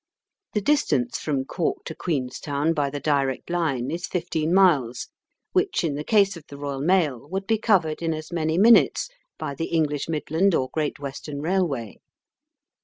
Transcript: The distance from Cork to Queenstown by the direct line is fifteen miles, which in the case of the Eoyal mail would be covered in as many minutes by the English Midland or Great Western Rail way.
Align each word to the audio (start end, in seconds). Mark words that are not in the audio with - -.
The 0.53 0.61
distance 0.61 1.19
from 1.19 1.45
Cork 1.45 1.83
to 1.85 1.93
Queenstown 1.93 2.73
by 2.73 2.89
the 2.89 2.99
direct 2.99 3.51
line 3.51 3.91
is 3.91 4.07
fifteen 4.07 4.51
miles, 4.51 5.09
which 5.51 5.83
in 5.83 5.93
the 5.93 6.03
case 6.03 6.35
of 6.35 6.43
the 6.47 6.55
Eoyal 6.57 6.81
mail 6.83 7.29
would 7.29 7.45
be 7.45 7.59
covered 7.59 8.01
in 8.01 8.11
as 8.11 8.31
many 8.31 8.57
minutes 8.57 9.09
by 9.37 9.53
the 9.53 9.65
English 9.65 10.09
Midland 10.09 10.55
or 10.55 10.71
Great 10.73 10.97
Western 10.99 11.39
Rail 11.39 11.67
way. 11.67 11.99